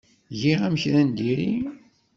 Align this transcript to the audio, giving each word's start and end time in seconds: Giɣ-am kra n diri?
Giɣ-am 0.39 0.75
kra 0.81 1.01
n 1.07 1.09
diri? 1.17 1.53